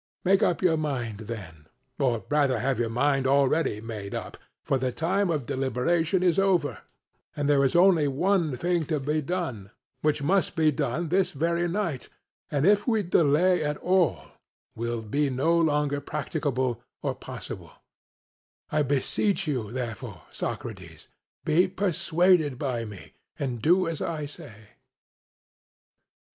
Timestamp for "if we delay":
12.65-13.63